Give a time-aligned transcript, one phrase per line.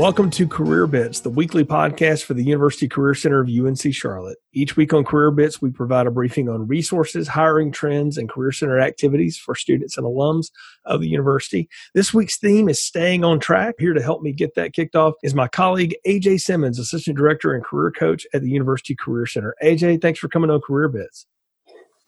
[0.00, 4.38] Welcome to Career Bits, the weekly podcast for the University Career Center of UNC Charlotte.
[4.54, 8.50] Each week on Career Bits, we provide a briefing on resources, hiring trends, and Career
[8.50, 10.46] Center activities for students and alums
[10.86, 11.68] of the university.
[11.92, 13.74] This week's theme is staying on track.
[13.78, 17.52] Here to help me get that kicked off is my colleague, AJ Simmons, Assistant Director
[17.52, 19.54] and Career Coach at the University Career Center.
[19.62, 21.26] AJ, thanks for coming on Career Bits.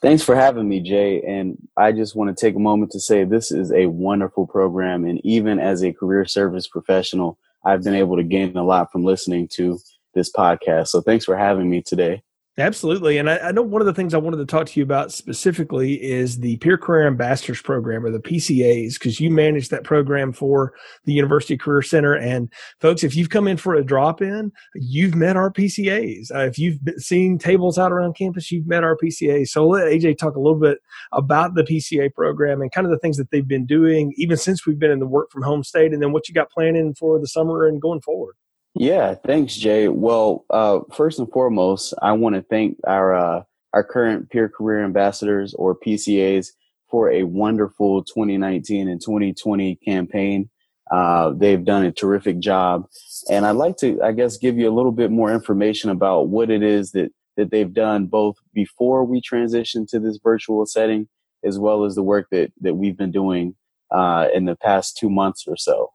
[0.01, 1.21] Thanks for having me, Jay.
[1.29, 5.05] And I just want to take a moment to say this is a wonderful program.
[5.05, 9.05] And even as a career service professional, I've been able to gain a lot from
[9.05, 9.79] listening to
[10.15, 10.89] this podcast.
[10.89, 12.23] So thanks for having me today.
[12.59, 13.17] Absolutely.
[13.17, 15.11] And I, I, know one of the things I wanted to talk to you about
[15.11, 20.35] specifically is the Peer Career Ambassadors Program or the PCAs, because you manage that program
[20.35, 20.75] for
[21.07, 22.15] the University Career Center.
[22.15, 26.31] And folks, if you've come in for a drop in, you've met our PCAs.
[26.31, 29.49] Uh, if you've seen tables out around campus, you've met our PCAs.
[29.49, 30.77] So I'll let AJ talk a little bit
[31.13, 34.67] about the PCA program and kind of the things that they've been doing, even since
[34.67, 37.19] we've been in the work from home state, and then what you got planning for
[37.19, 38.35] the summer and going forward.
[38.75, 39.89] Yeah, thanks, Jay.
[39.89, 43.43] Well, uh, first and foremost, I want to thank our uh,
[43.75, 46.49] our current peer career ambassadors or PCAs
[46.91, 50.49] for a wonderful 2019 and 2020 campaign.
[50.91, 52.87] Uh, they've done a terrific job,
[53.31, 56.51] and I'd like to, I guess, give you a little bit more information about what
[56.51, 61.09] it is that that they've done both before we transitioned to this virtual setting,
[61.45, 63.55] as well as the work that that we've been doing
[63.91, 65.91] uh, in the past two months or so.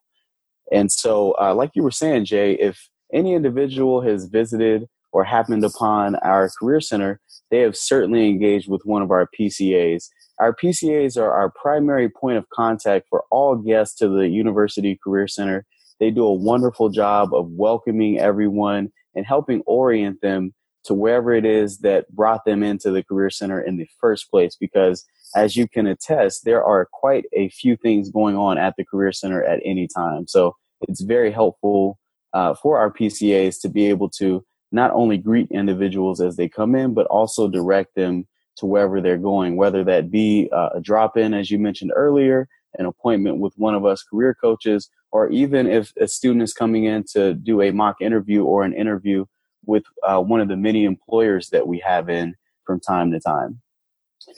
[0.71, 5.63] And so, uh, like you were saying, Jay, if any individual has visited or happened
[5.63, 10.09] upon our career center, they have certainly engaged with one of our PCAs.
[10.39, 15.27] Our PCAs are our primary point of contact for all guests to the University Career
[15.27, 15.65] Center.
[15.99, 21.45] They do a wonderful job of welcoming everyone and helping orient them to wherever it
[21.45, 25.67] is that brought them into the Career Center in the first place because as you
[25.67, 29.59] can attest, there are quite a few things going on at the Career Center at
[29.63, 30.27] any time.
[30.27, 31.99] So it's very helpful
[32.33, 36.75] uh, for our PCAs to be able to not only greet individuals as they come
[36.75, 38.27] in, but also direct them
[38.57, 42.47] to wherever they're going, whether that be uh, a drop in, as you mentioned earlier,
[42.77, 46.83] an appointment with one of us career coaches, or even if a student is coming
[46.83, 49.25] in to do a mock interview or an interview
[49.65, 53.61] with uh, one of the many employers that we have in from time to time.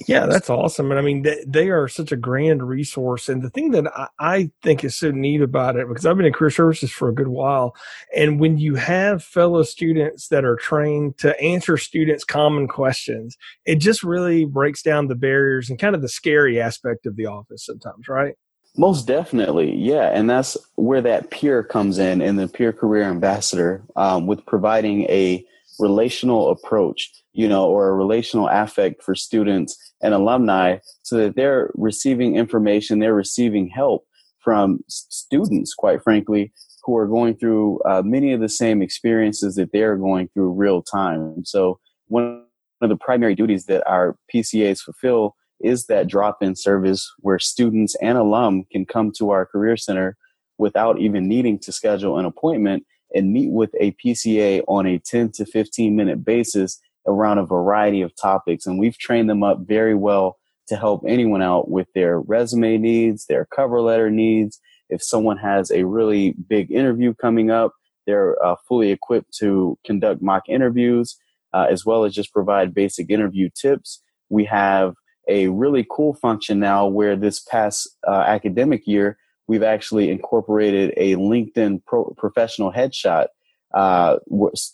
[0.07, 0.91] Yeah, that's awesome.
[0.91, 3.27] And I mean, they, they, are such a grand resource.
[3.27, 6.25] And the thing that I, I, think is so neat about it, because I've been
[6.25, 7.75] in career services for a good while,
[8.16, 13.35] and when you have fellow students that are trained to answer students' common questions,
[13.66, 17.25] it just really breaks down the barriers and kind of the scary aspect of the
[17.25, 18.35] office sometimes, right?
[18.77, 23.83] Most definitely, yeah, and that's where that peer comes in, and the peer career ambassador,
[23.95, 25.45] um, with providing a
[25.79, 31.72] relational approach you know, or a relational affect for students and alumni so that they're
[31.75, 34.06] receiving information, they're receiving help
[34.39, 36.51] from students, quite frankly,
[36.84, 40.81] who are going through uh, many of the same experiences that they're going through real
[40.81, 41.45] time.
[41.45, 42.44] So one
[42.81, 48.18] of the primary duties that our PCAs fulfill is that drop-in service where students and
[48.18, 50.18] alum can come to our career center
[50.57, 55.31] without even needing to schedule an appointment and meet with a PCA on a 10
[55.33, 58.65] to 15 minute basis around a variety of topics.
[58.65, 60.37] And we've trained them up very well
[60.67, 64.59] to help anyone out with their resume needs, their cover letter needs.
[64.89, 67.73] If someone has a really big interview coming up,
[68.05, 71.17] they're uh, fully equipped to conduct mock interviews,
[71.53, 74.01] uh, as well as just provide basic interview tips.
[74.29, 74.93] We have
[75.27, 79.17] a really cool function now where this past uh, academic year,
[79.49, 83.25] we've actually incorporated a LinkedIn pro- professional headshot
[83.73, 84.17] uh,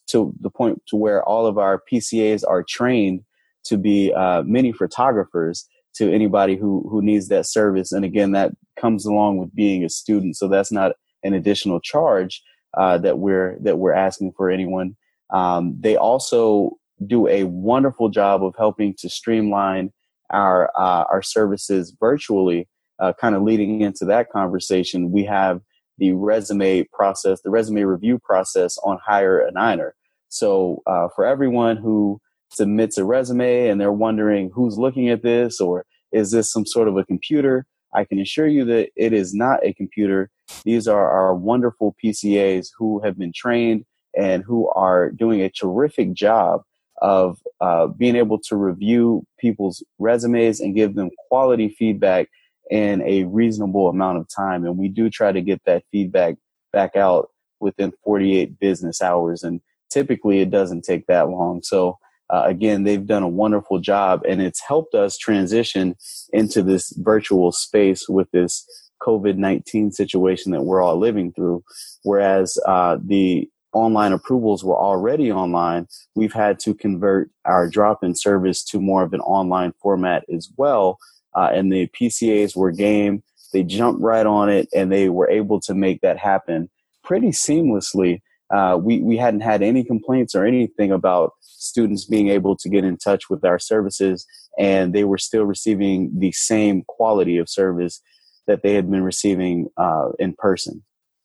[0.07, 3.21] to the point to where all of our PCAs are trained
[3.63, 7.93] to be uh, mini photographers to anybody who who needs that service.
[7.93, 10.91] And again, that comes along with being a student, so that's not
[11.23, 12.43] an additional charge
[12.77, 14.97] uh, that we're that we're asking for anyone.
[15.29, 16.71] Um, they also
[17.05, 19.93] do a wonderful job of helping to streamline
[20.31, 22.67] our uh, our services virtually.
[22.99, 25.61] Uh, kind of leading into that conversation, we have
[25.97, 29.95] the resume process, the resume review process on Hire a Niner.
[30.29, 32.19] So uh, for everyone who
[32.51, 36.87] submits a resume and they're wondering who's looking at this or is this some sort
[36.87, 40.29] of a computer, I can assure you that it is not a computer.
[40.63, 43.85] These are our wonderful PCAs who have been trained
[44.17, 46.61] and who are doing a terrific job
[47.01, 52.29] of uh, being able to review people's resumes and give them quality feedback
[52.69, 54.65] in a reasonable amount of time.
[54.65, 56.35] And we do try to get that feedback
[56.73, 57.29] back out
[57.59, 59.43] within 48 business hours.
[59.43, 61.61] And typically it doesn't take that long.
[61.63, 61.97] So
[62.29, 65.95] uh, again, they've done a wonderful job and it's helped us transition
[66.33, 68.65] into this virtual space with this
[69.01, 71.63] COVID 19 situation that we're all living through.
[72.03, 78.15] Whereas uh, the online approvals were already online, we've had to convert our drop in
[78.15, 80.97] service to more of an online format as well.
[81.35, 83.23] Uh, and the PCAs were game.
[83.53, 86.69] They jumped right on it and they were able to make that happen
[87.03, 88.21] pretty seamlessly.
[88.53, 92.83] Uh, we, we hadn't had any complaints or anything about students being able to get
[92.83, 94.25] in touch with our services,
[94.59, 98.01] and they were still receiving the same quality of service
[98.47, 100.83] that they had been receiving uh, in person.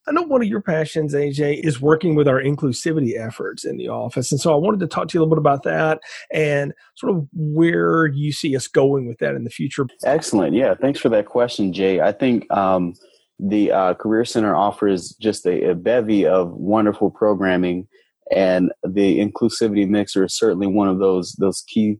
[0.08, 3.88] I know one of your passions, AJ, is working with our inclusivity efforts in the
[3.88, 4.32] office.
[4.32, 6.00] And so I wanted to talk to you a little bit about that
[6.32, 9.86] and sort of where you see us going with that in the future.
[10.04, 10.54] Excellent.
[10.54, 10.74] Yeah.
[10.74, 12.00] Thanks for that question, Jay.
[12.00, 12.94] I think um,
[13.38, 17.86] the uh, Career Center offers just a, a, bevy of wonderful programming,
[18.34, 21.98] and the Inclusivity Mixer is certainly one of those those key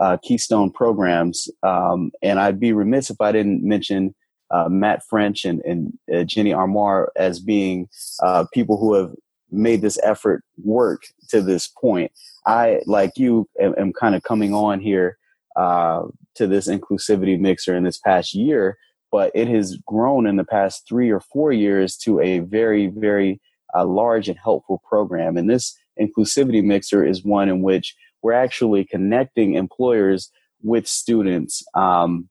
[0.00, 1.48] uh, keystone programs.
[1.62, 4.14] Um, and I'd be remiss if I didn't mention
[4.50, 7.88] uh, Matt French and, and uh, Jenny Armour as being
[8.22, 9.12] uh, people who have
[9.50, 12.12] made this effort work to this point.
[12.46, 15.18] I, like you, am, am kind of coming on here
[15.56, 16.02] uh,
[16.36, 18.78] to this inclusivity mixer in this past year,
[19.10, 23.40] but it has grown in the past three or four years to a very, very
[23.76, 25.36] uh, large and helpful program.
[25.36, 30.30] And this inclusivity mixer is one in which we're actually connecting employers
[30.62, 31.62] with students.
[31.74, 32.28] Um,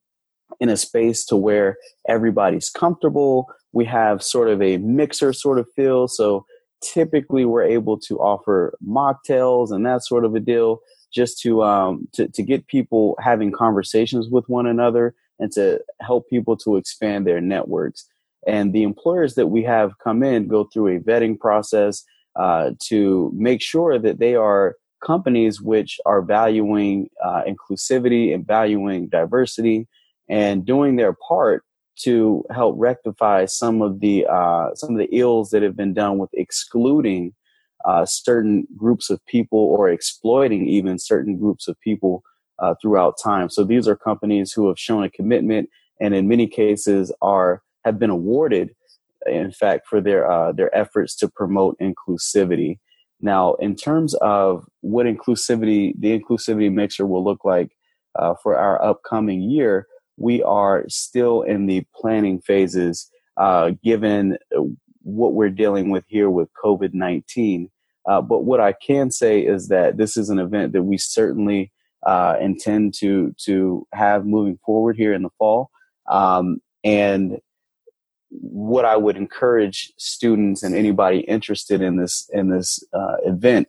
[0.59, 1.77] in a space to where
[2.07, 3.47] everybody's comfortable.
[3.71, 6.07] We have sort of a mixer sort of feel.
[6.07, 6.45] So
[6.81, 10.79] typically we're able to offer mocktails and that sort of a deal
[11.13, 16.29] just to um to, to get people having conversations with one another and to help
[16.29, 18.07] people to expand their networks
[18.47, 22.03] and the employers that we have come in go through a vetting process
[22.35, 24.75] uh, to make sure that they are
[25.05, 29.87] companies which are valuing uh, inclusivity and valuing diversity
[30.29, 31.63] and doing their part
[32.03, 36.17] to help rectify some of the uh, some of the ills that have been done
[36.17, 37.33] with excluding
[37.85, 42.23] uh, certain groups of people or exploiting even certain groups of people
[42.59, 43.49] uh, throughout time.
[43.49, 47.99] So these are companies who have shown a commitment and in many cases are have
[47.99, 48.71] been awarded,
[49.25, 52.79] in fact, for their uh, their efforts to promote inclusivity.
[53.21, 57.71] Now, in terms of what inclusivity, the inclusivity mixer will look like
[58.17, 59.87] uh, for our upcoming year,
[60.19, 64.37] we are still in the planning phases, uh, given
[65.01, 67.69] what we're dealing with here with COVID 19.
[68.07, 71.71] Uh, but what I can say is that this is an event that we certainly
[72.05, 75.69] uh, intend to to have moving forward here in the fall.
[76.09, 77.39] Um, and
[78.29, 83.67] what I would encourage students and anybody interested in this in this uh, event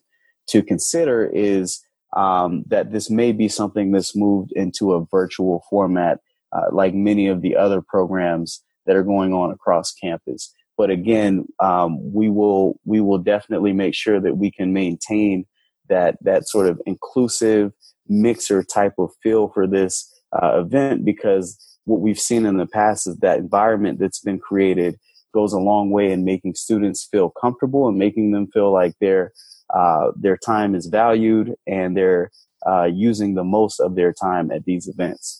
[0.48, 1.80] to consider is
[2.16, 6.20] um, that this may be something that's moved into a virtual format
[6.52, 10.52] uh, like many of the other programs that are going on across campus.
[10.76, 15.46] But again, um, we will we will definitely make sure that we can maintain
[15.88, 17.72] that that sort of inclusive
[18.08, 23.06] mixer type of feel for this uh, event because what we've seen in the past
[23.06, 24.98] is that environment that's been created
[25.32, 29.32] goes a long way in making students feel comfortable and making them feel like their
[29.74, 32.30] uh, their time is valued and they're
[32.66, 35.39] uh, using the most of their time at these events.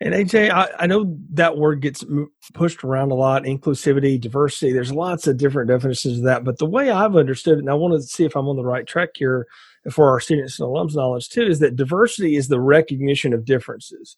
[0.00, 2.04] And AJ, I, I, know that word gets
[2.52, 4.72] pushed around a lot inclusivity, diversity.
[4.72, 6.44] There's lots of different definitions of that.
[6.44, 8.64] But the way I've understood it, and I want to see if I'm on the
[8.64, 9.46] right track here,
[9.90, 14.16] for our students and alums knowledge too is that diversity is the recognition of differences.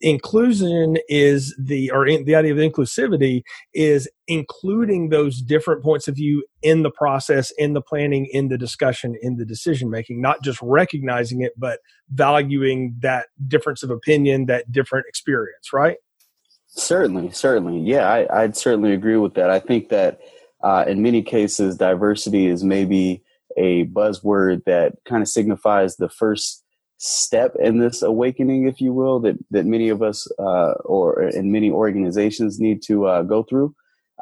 [0.00, 3.42] Inclusion is the, or in, the idea of inclusivity
[3.72, 8.58] is including those different points of view in the process, in the planning, in the
[8.58, 11.80] discussion, in the decision making, not just recognizing it, but
[12.10, 15.96] valuing that difference of opinion, that different experience, right?
[16.66, 17.80] Certainly, certainly.
[17.80, 19.48] Yeah, I, would certainly agree with that.
[19.48, 20.20] I think that
[20.62, 23.22] uh, in many cases, diversity is maybe
[23.56, 26.64] a buzzword that kind of signifies the first
[26.98, 31.52] step in this awakening, if you will, that that many of us uh, or in
[31.52, 33.74] many organizations need to uh, go through.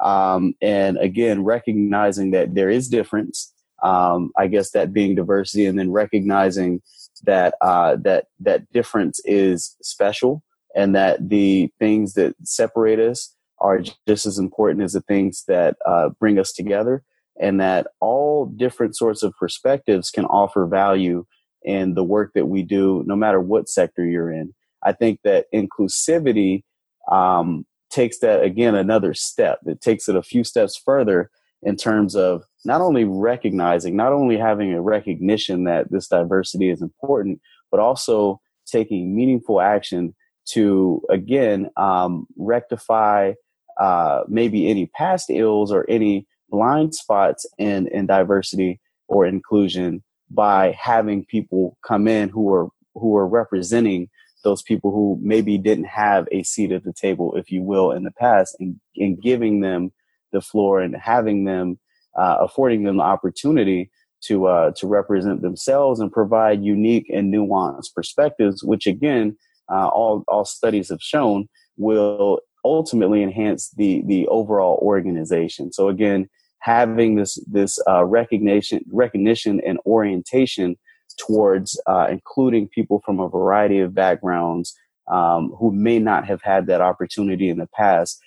[0.03, 3.53] Um, and again, recognizing that there is difference.
[3.83, 6.81] Um, I guess that being diversity, and then recognizing
[7.25, 10.43] that uh, that that difference is special,
[10.75, 15.76] and that the things that separate us are just as important as the things that
[15.87, 17.05] uh, bring us together
[17.41, 21.25] and that all different sorts of perspectives can offer value
[21.62, 24.55] in the work that we do, no matter what sector you're in.
[24.83, 26.62] I think that inclusivity
[27.11, 29.61] um, takes that again another step.
[29.67, 31.31] It takes it a few steps further
[31.62, 36.83] in terms of not only recognizing, not only having a recognition that this diversity is
[36.83, 40.14] important, but also taking meaningful action
[40.47, 43.33] to again um, rectify
[43.81, 50.71] uh, maybe any past ills or any blind spots in, in diversity or inclusion by
[50.81, 54.09] having people come in who are who are representing
[54.45, 58.05] those people who maybe didn't have a seat at the table, if you will, in
[58.05, 59.91] the past, and, and giving them
[60.33, 61.79] the floor and having them,
[62.17, 63.91] uh, affording them the opportunity
[64.23, 69.37] to uh, to represent themselves and provide unique and nuanced perspectives, which again,
[69.73, 75.73] uh, all all studies have shown will ultimately enhance the the overall organization.
[75.73, 76.29] So again,
[76.64, 80.75] having this this uh, recognition recognition and orientation
[81.18, 84.75] towards uh, including people from a variety of backgrounds
[85.12, 88.18] um, who may not have had that opportunity in the past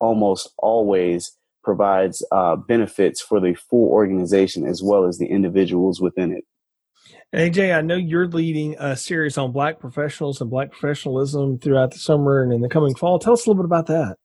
[0.00, 6.32] almost always provides uh, benefits for the full organization as well as the individuals within
[6.32, 6.44] it.
[7.34, 11.98] AJ, I know you're leading a series on Black professionals and Black professionalism throughout the
[11.98, 13.18] summer and in the coming fall.
[13.18, 14.16] Tell us a little bit about that.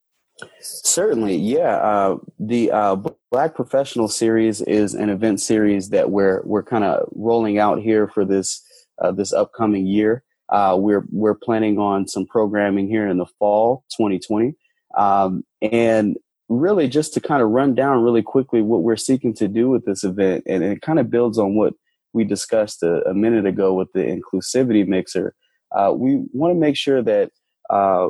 [0.62, 1.76] Certainly, yeah.
[1.78, 2.98] Uh, the uh,
[3.32, 8.08] Black Professional Series is an event series that we're we're kind of rolling out here
[8.08, 8.64] for this
[9.02, 10.24] uh, this upcoming year.
[10.50, 14.54] Uh, we're we're planning on some programming here in the fall 2020,
[14.98, 16.18] um, and
[16.50, 19.86] really just to kind of run down really quickly what we're seeking to do with
[19.86, 21.74] this event, and it kind of builds on what
[22.14, 25.34] we discussed a, a minute ago with the inclusivity mixer.
[25.72, 27.32] Uh, we want to make sure that
[27.70, 28.10] uh,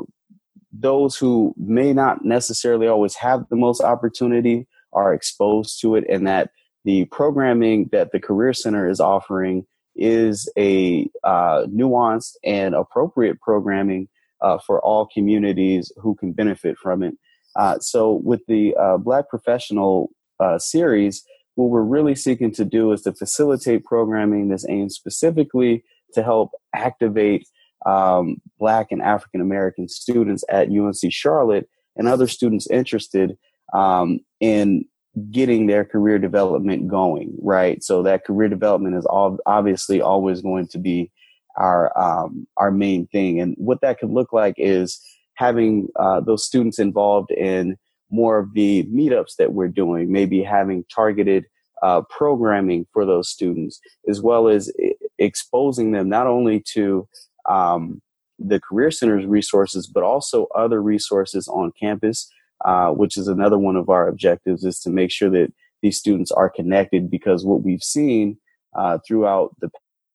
[0.72, 6.28] those who may not necessarily always have the most opportunity are exposed to it and
[6.28, 6.52] that
[6.84, 14.08] the programming that the career center is offering is a uh, nuanced and appropriate programming
[14.42, 17.14] uh, for all communities who can benefit from it.
[17.56, 20.10] Uh, so with the uh, black professional
[20.40, 21.24] uh, series
[21.56, 26.52] what we're really seeking to do is to facilitate programming that's aimed specifically to help
[26.74, 27.48] activate
[27.86, 33.38] um, Black and African American students at UNC Charlotte and other students interested
[33.74, 34.86] um, in
[35.30, 37.84] getting their career development going, right?
[37.84, 41.12] So that career development is all, obviously always going to be
[41.58, 45.02] our um, our main thing, and what that could look like is
[45.36, 47.78] having uh, those students involved in
[48.10, 51.46] more of the meetups that we're doing, maybe having targeted
[51.82, 54.72] uh, programming for those students, as well as
[55.18, 57.08] exposing them not only to
[57.50, 58.02] um,
[58.40, 62.30] the Career Center's resources, but also other resources on campus,
[62.66, 66.32] uh, which is another one of our objectives is to make sure that these students
[66.32, 68.38] are connected because what we've seen
[68.76, 69.70] uh, throughout the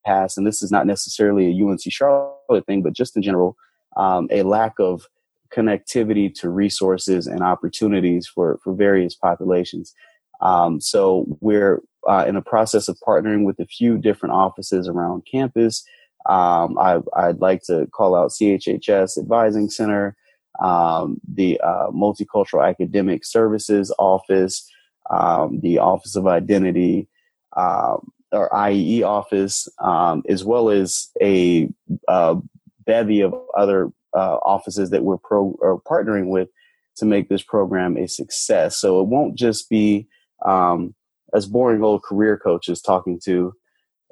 [0.04, 3.56] past, and this is not necessarily a UNC Charlotte thing, but just in general,
[3.97, 5.06] um, a lack of
[5.54, 9.95] connectivity to resources and opportunities for, for various populations.
[10.40, 15.26] Um, so we're uh, in the process of partnering with a few different offices around
[15.30, 15.85] campus
[16.28, 20.16] um, I, would like to call out CHHS Advising Center,
[20.62, 24.68] um, the uh, Multicultural Academic Services Office,
[25.11, 27.09] um, the Office of Identity,
[27.56, 31.68] um, or IEE office, um, as well as a,
[32.09, 32.37] a
[32.85, 36.49] bevy of other uh, offices that we're pro- or partnering with
[36.97, 38.76] to make this program a success.
[38.78, 40.09] So it won't just be
[40.45, 40.95] um,
[41.35, 43.54] as boring old career coaches talking to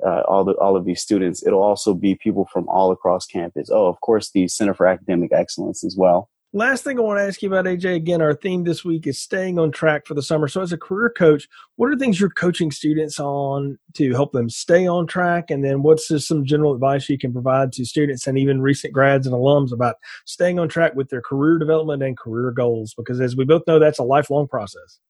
[0.04, 1.46] uh, all the all of these students.
[1.46, 3.68] It'll also be people from all across campus.
[3.70, 6.30] Oh, of course, the Center for Academic Excellence as well.
[6.56, 9.20] Last thing I want to ask you about, AJ, again, our theme this week is
[9.20, 10.46] staying on track for the summer.
[10.46, 14.48] So, as a career coach, what are things you're coaching students on to help them
[14.48, 15.50] stay on track?
[15.50, 18.92] And then, what's just some general advice you can provide to students and even recent
[18.92, 19.96] grads and alums about
[20.26, 22.94] staying on track with their career development and career goals?
[22.96, 25.00] Because, as we both know, that's a lifelong process.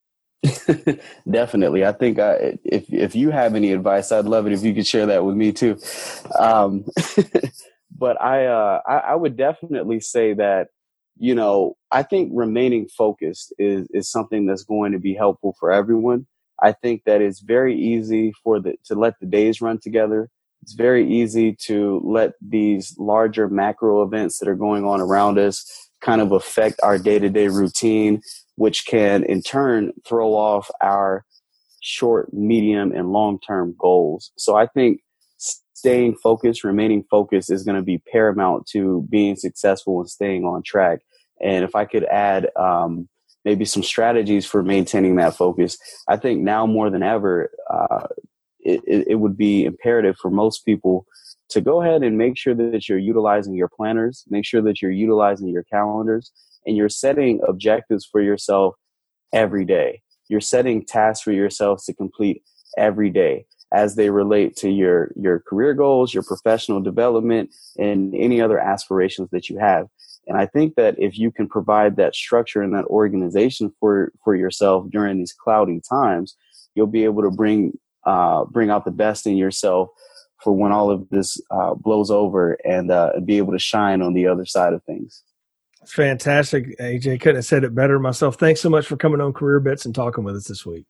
[1.30, 1.84] Definitely.
[1.84, 4.86] I think I, if if you have any advice, I'd love it if you could
[4.86, 5.78] share that with me too.
[6.38, 6.84] Um,
[7.98, 10.68] but I, uh, I, I would definitely say that
[11.16, 15.72] you know I think remaining focused is is something that's going to be helpful for
[15.72, 16.26] everyone.
[16.62, 20.28] I think that it's very easy for the to let the days run together.
[20.62, 25.90] It's very easy to let these larger macro events that are going on around us
[26.00, 28.20] kind of affect our day to day routine
[28.56, 31.24] which can in turn throw off our
[31.80, 34.32] short, medium, and long term goals.
[34.36, 35.00] So I think
[35.36, 40.62] staying focused, remaining focused is going to be paramount to being successful and staying on
[40.62, 41.00] track.
[41.42, 43.08] And if I could add um,
[43.44, 45.76] maybe some strategies for maintaining that focus,
[46.08, 48.06] I think now more than ever, uh,
[48.60, 51.04] it, it would be imperative for most people
[51.50, 54.90] to go ahead and make sure that you're utilizing your planners, make sure that you're
[54.90, 56.32] utilizing your calendars,
[56.66, 58.74] and you're setting objectives for yourself
[59.32, 60.02] every day.
[60.28, 62.42] You're setting tasks for yourself to complete
[62.78, 68.40] every day as they relate to your your career goals, your professional development, and any
[68.40, 69.88] other aspirations that you have.
[70.26, 74.34] And I think that if you can provide that structure and that organization for, for
[74.34, 76.36] yourself during these cloudy times,
[76.74, 79.90] you'll be able to bring, uh, bring out the best in yourself
[80.42, 84.14] for when all of this uh, blows over and uh, be able to shine on
[84.14, 85.22] the other side of things.
[85.84, 87.20] It's fantastic, AJ.
[87.20, 88.36] Couldn't have said it better myself.
[88.36, 90.86] Thanks so much for coming on Career Bits and talking with us this week.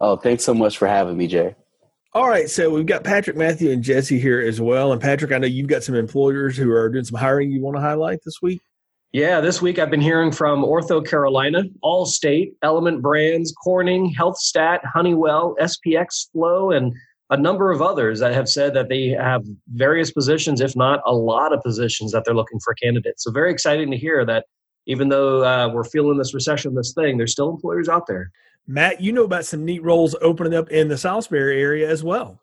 [0.00, 1.54] Oh, thanks so much for having me, Jay.
[2.14, 4.90] All right, so we've got Patrick, Matthew, and Jesse here as well.
[4.92, 7.76] And Patrick, I know you've got some employers who are doing some hiring you want
[7.76, 8.60] to highlight this week.
[9.12, 16.32] Yeah, this week I've been hearing from OrthoCarolina, Allstate, Element Brands, Corning, HealthStat, Honeywell, SPX
[16.32, 16.92] Flow, and
[17.30, 21.14] a number of others that have said that they have various positions, if not a
[21.14, 23.24] lot of positions, that they're looking for candidates.
[23.24, 24.46] So very exciting to hear that
[24.86, 28.30] even though uh, we're feeling this recession, this thing, there's still employers out there.
[28.66, 32.40] Matt, you know about some neat roles opening up in the Salisbury area as well.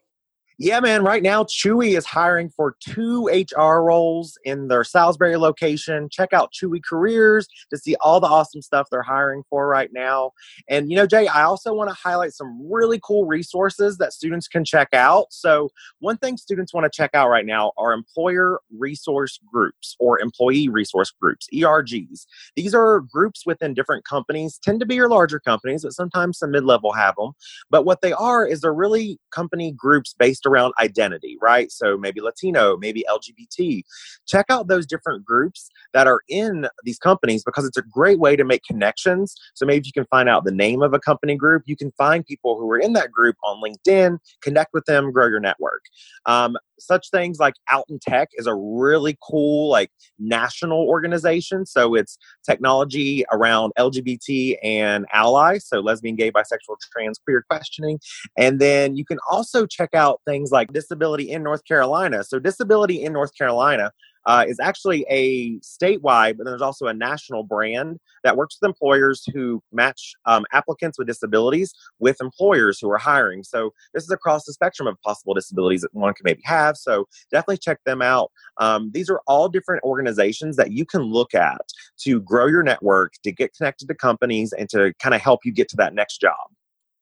[0.58, 1.04] Yeah, man.
[1.04, 6.08] Right now, Chewy is hiring for two HR roles in their Salisbury location.
[6.10, 10.32] Check out Chewy Careers to see all the awesome stuff they're hiring for right now.
[10.70, 14.48] And, you know, Jay, I also want to highlight some really cool resources that students
[14.48, 15.26] can check out.
[15.30, 20.22] So, one thing students want to check out right now are employer resource groups or
[20.22, 22.26] employee resource groups, ERGs.
[22.56, 26.52] These are groups within different companies, tend to be your larger companies, but sometimes some
[26.52, 27.34] mid level have them.
[27.70, 31.72] But what they are is they're really company groups based around identity, right?
[31.72, 33.84] So maybe Latino, maybe LGBT.
[34.28, 38.36] Check out those different groups that are in these companies because it's a great way
[38.36, 39.36] to make connections.
[39.54, 41.64] So maybe you can find out the name of a company group.
[41.66, 45.28] You can find people who are in that group on LinkedIn, connect with them, grow
[45.28, 45.84] your network.
[46.26, 51.66] Um, such things like Out in Tech is a really cool, like national organization.
[51.66, 52.18] So it's
[52.48, 58.00] technology around LGBT and allies, so lesbian, gay, bisexual, trans, queer questioning.
[58.38, 62.24] And then you can also check out things like disability in North Carolina.
[62.24, 63.92] So disability in North Carolina
[64.26, 69.24] uh, is actually a statewide, but there's also a national brand that works with employers
[69.34, 73.44] who match um, applicants with disabilities with employers who are hiring.
[73.44, 76.78] So this is across the spectrum of possible disabilities that one can maybe have.
[76.78, 78.32] So definitely check them out.
[78.58, 81.62] Um, these are all different organizations that you can look at
[82.00, 85.52] to grow your network, to get connected to companies, and to kind of help you
[85.52, 86.36] get to that next job.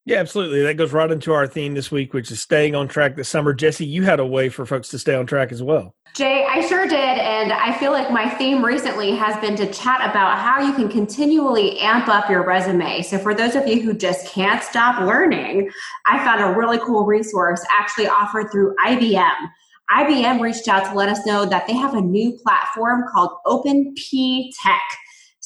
[0.05, 0.61] Yeah, absolutely.
[0.63, 3.53] That goes right into our theme this week, which is staying on track this summer.
[3.53, 5.95] Jesse, you had a way for folks to stay on track as well.
[6.13, 6.93] Jay, I sure did.
[6.93, 10.89] And I feel like my theme recently has been to chat about how you can
[10.89, 13.01] continually amp up your resume.
[13.01, 15.71] So, for those of you who just can't stop learning,
[16.05, 19.49] I found a really cool resource actually offered through IBM.
[19.89, 23.93] IBM reached out to let us know that they have a new platform called Open
[23.95, 24.97] P-TECH.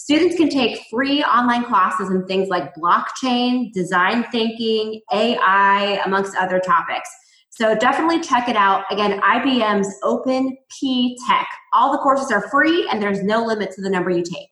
[0.10, 6.62] Students can take free online classes in things like blockchain, design thinking, AI, amongst other
[6.62, 7.10] topics.
[7.50, 8.86] So definitely check it out.
[8.89, 11.46] Again, IBM's Open P Tech.
[11.74, 14.48] All the courses are free and there's no limit to the number you take.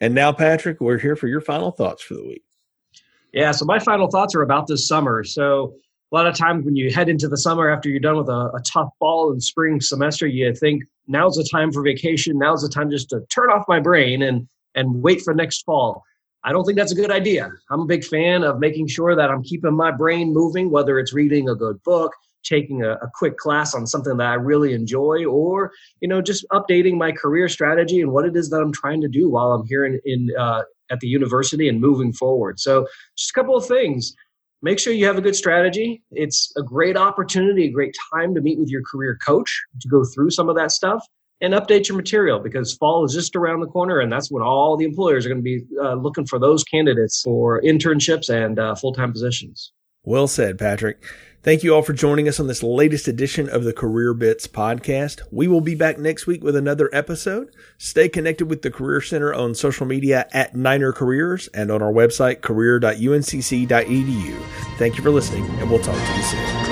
[0.00, 2.44] And now, Patrick, we're here for your final thoughts for the week.
[3.32, 5.24] Yeah, so my final thoughts are about this summer.
[5.24, 5.74] So
[6.10, 8.50] a lot of times when you head into the summer after you're done with a,
[8.54, 12.38] a, tough fall and spring semester, you think now's the time for vacation.
[12.38, 16.02] Now's the time just to turn off my brain and and wait for next fall.
[16.44, 17.50] I don't think that's a good idea.
[17.70, 21.12] I'm a big fan of making sure that I'm keeping my brain moving, whether it's
[21.12, 22.12] reading a good book,
[22.44, 26.46] taking a, a quick class on something that I really enjoy, or you know just
[26.52, 29.66] updating my career strategy and what it is that I'm trying to do while I'm
[29.66, 32.58] here in, in uh, at the university and moving forward.
[32.60, 34.14] So just a couple of things
[34.62, 36.02] make sure you have a good strategy.
[36.10, 40.04] It's a great opportunity, a great time to meet with your career coach to go
[40.04, 41.04] through some of that stuff
[41.40, 44.76] and update your material because fall is just around the corner and that's when all
[44.76, 48.74] the employers are going to be uh, looking for those candidates for internships and uh,
[48.74, 49.72] full-time positions.
[50.04, 51.04] Well said, Patrick.
[51.48, 55.22] Thank you all for joining us on this latest edition of the Career Bits podcast.
[55.30, 57.56] We will be back next week with another episode.
[57.78, 61.90] Stay connected with the Career Center on social media at Niner Careers and on our
[61.90, 64.42] website, career.uncc.edu.
[64.76, 66.67] Thank you for listening, and we'll talk to you soon.